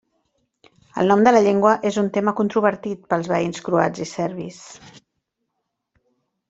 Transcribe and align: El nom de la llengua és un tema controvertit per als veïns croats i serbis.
El 1.01 1.11
nom 1.11 1.21
de 1.27 1.33
la 1.35 1.41
llengua 1.49 1.73
és 1.91 1.99
un 2.03 2.09
tema 2.17 2.35
controvertit 2.41 3.05
per 3.13 3.19
als 3.19 3.31
veïns 3.35 3.63
croats 3.69 4.05
i 4.09 4.13
serbis. 4.15 4.61